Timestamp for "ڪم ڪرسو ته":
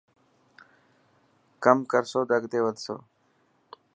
1.63-2.33